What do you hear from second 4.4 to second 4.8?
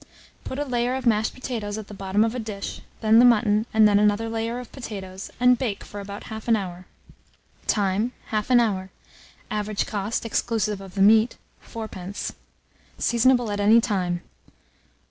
of